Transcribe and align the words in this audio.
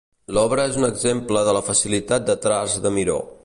L'obra 0.35 0.63
és 0.69 0.79
un 0.79 0.87
exemple 0.87 1.43
de 1.49 1.55
la 1.59 1.63
facilitat 1.69 2.27
de 2.31 2.37
traç 2.47 2.79
de 2.87 2.97
Miró. 2.97 3.21